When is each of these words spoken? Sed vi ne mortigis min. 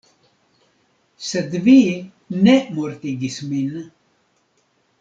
Sed 1.31 1.53
vi 1.67 1.75
ne 2.47 2.57
mortigis 2.79 3.39
min. 3.53 3.79